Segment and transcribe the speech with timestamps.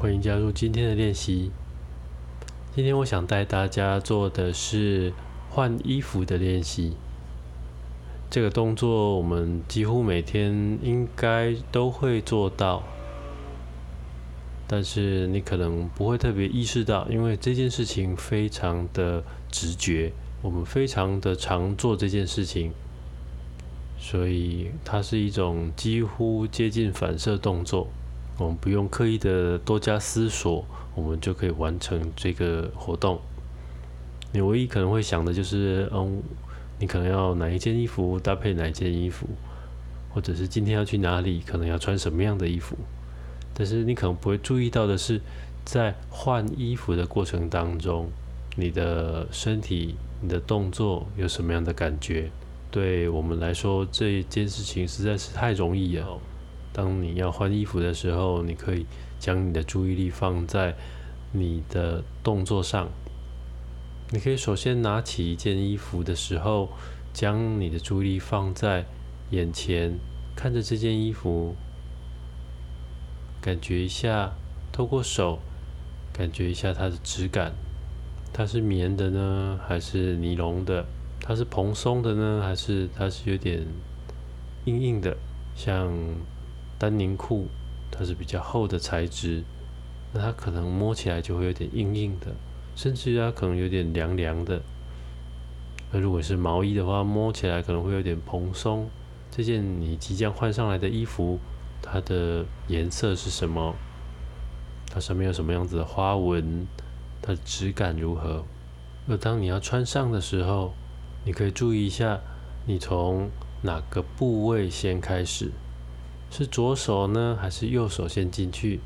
[0.00, 1.50] 欢迎加入今天的练习。
[2.74, 5.12] 今天我想带大家做的是
[5.50, 6.94] 换衣服的练习。
[8.30, 12.82] 这个动作我们几乎每天应该都会做到，
[14.66, 22.72] 但是你可能不会特别意识到，因为这件事情非常的直觉，我们非常的常做这件事情，
[23.98, 27.88] 所以它是一种几乎接近反射动作。
[28.40, 33.20] 我们不用刻意的多加思索，我们就可以完成这个活动。
[34.32, 36.22] 你唯一可能会想的就是，嗯，
[36.78, 39.26] 你可能要哪一件衣服搭配哪一件衣服，
[40.14, 42.74] 或者是今天要去哪里，可能要穿什么样的衣服。
[43.52, 45.20] 但是你可能不会注意到的是，
[45.62, 48.08] 在换衣服的过程当中，
[48.56, 52.30] 你的身体、你的动作有什么样的感觉？
[52.70, 56.18] 对我们来说，这件事情实在是太容易了。
[56.72, 58.86] 当你要换衣服的时候，你可以
[59.18, 60.76] 将你的注意力放在
[61.32, 62.88] 你的动作上。
[64.10, 66.68] 你可以首先拿起一件衣服的时候，
[67.12, 68.84] 将你的注意力放在
[69.30, 69.98] 眼前，
[70.36, 71.56] 看着这件衣服，
[73.40, 74.32] 感觉一下，
[74.72, 75.40] 透过手
[76.12, 77.52] 感觉一下它的质感。
[78.32, 80.86] 它是棉的呢，还是尼龙的？
[81.20, 83.66] 它是蓬松的呢，还是它是有点
[84.66, 85.16] 硬硬的，
[85.56, 85.92] 像？
[86.80, 87.46] 丹宁裤，
[87.90, 89.44] 它是比较厚的材质，
[90.14, 92.28] 那它可能摸起来就会有点硬硬的，
[92.74, 94.62] 甚至它可能有点凉凉的。
[95.92, 98.88] 那如果是毛衣的话，摸起来可能会有点蓬松。
[99.30, 101.38] 这件你即将换上来的衣服，
[101.82, 103.74] 它的颜色是什么？
[104.90, 106.66] 它上面有什么样子的花纹？
[107.20, 108.42] 它的质感如何？
[109.06, 110.72] 而当你要穿上的时候，
[111.26, 112.18] 你可以注意一下，
[112.64, 113.28] 你从
[113.60, 115.50] 哪个部位先开始？
[116.30, 118.80] 是左手呢，还是右手先进去？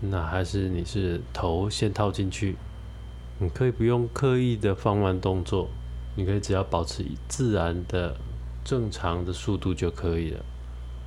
[0.00, 2.56] 那还是你是头先套进去？
[3.38, 5.68] 你可以不用刻意的放慢动作，
[6.16, 8.16] 你可以只要保持自然的、
[8.62, 10.44] 正常的速度就可以了。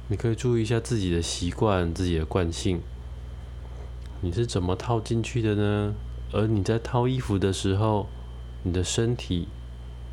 [0.07, 2.81] 你可以注意一下自己的习惯、自己的惯性，
[4.22, 5.94] 你是怎么套进去的呢？
[6.31, 8.07] 而你在套衣服的时候，
[8.63, 9.47] 你的身体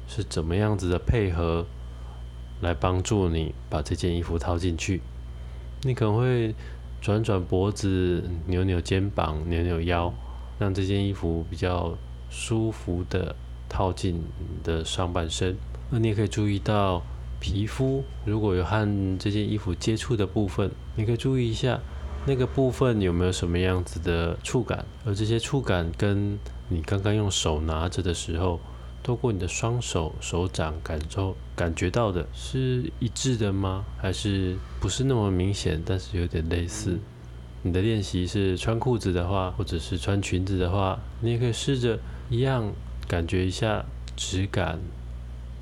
[0.06, 1.66] 是怎么样子的配合，
[2.61, 5.00] 来帮助你把这件衣服套进去？
[5.84, 6.54] 你可能会
[7.00, 10.12] 转转脖子、扭扭肩膀、扭扭腰，
[10.59, 11.97] 让这件衣服比较
[12.31, 13.34] 舒服的
[13.69, 15.56] 套进你的上半身。
[15.91, 17.03] 那你也可以注意到
[17.41, 21.81] 皮肤，如果有和这件衣服接触的部分，你可以注意一下
[22.25, 26.38] 那个部分有没有什么样子的触感，而这些触感跟
[26.69, 28.60] 你刚刚用手拿着的时候。
[29.03, 33.85] 透过你的双手手掌感受感觉到的是一致的吗？
[33.99, 36.99] 还是不是那么明显，但是有点类似？
[37.65, 41.99] 你的练习是穿裤子的话，或者是穿裙子的话，你也可以试着
[42.31, 42.73] 一样
[43.09, 44.79] 感觉一下质感。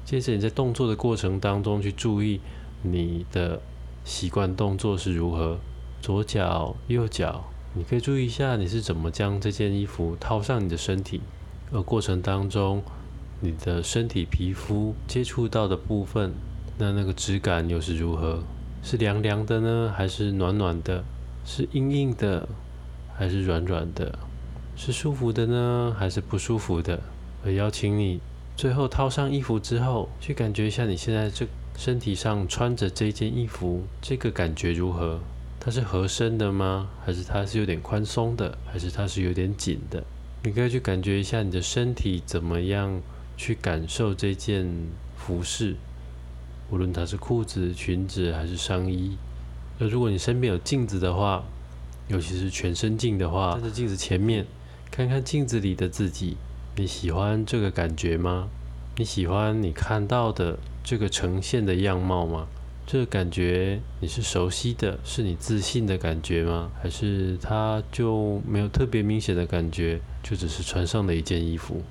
[0.04, 2.40] 接着你在动作的过程当中去注意
[2.82, 3.60] 你的
[4.04, 5.58] 习惯动作是如何，
[6.02, 11.22] 左脚右脚，你可以注意一下你是怎么将这件衣服套上你的身体，
[11.72, 12.82] 而过程当中。
[13.42, 16.30] 你的身体皮肤接触到的部分，
[16.76, 18.42] 那那个质感又是如何？
[18.82, 21.02] 是凉凉的呢，还是暖暖的？
[21.46, 22.46] 是硬硬的，
[23.16, 24.18] 还是软软的？
[24.76, 27.00] 是舒服的呢，还是不舒服的？
[27.42, 28.20] 我邀请你
[28.56, 31.46] 最后套上衣服之后，去感觉一下你现在这
[31.76, 35.18] 身体上穿着这件衣服，这个感觉如何？
[35.58, 36.88] 它是合身的吗？
[37.04, 38.58] 还是它是有点宽松的？
[38.66, 40.04] 还是它是有点紧的？
[40.42, 43.00] 你可以去感觉一下你的身体怎么样。
[43.40, 44.70] 去感受这件
[45.16, 45.74] 服饰，
[46.70, 49.16] 无论它是裤子、裙子还是上衣。
[49.78, 51.42] 那如果你身边有镜子的话，
[52.06, 54.44] 尤其是全身镜的话，站在镜子前面，
[54.90, 56.36] 看看镜子里的自己，
[56.76, 58.50] 你喜欢这个感觉吗？
[58.98, 62.46] 你喜欢你看到的这个呈现的样貌吗？
[62.86, 66.70] 这个感觉你是熟悉的，是你自信的感觉吗？
[66.82, 71.82] 还是它就没有特别明显的感觉，就只是穿上的一件衣服？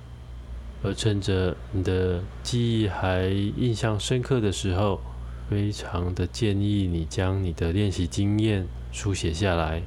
[0.81, 5.01] 而趁着你的记忆还印象深刻的时候，
[5.49, 9.81] 非常的建议你将你的练习经验书写下来。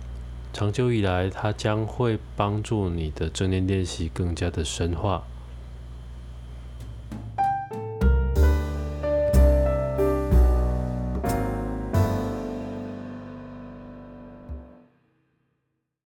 [0.52, 5.24] 长久以来，它将会帮助你的正念练习更加的深化。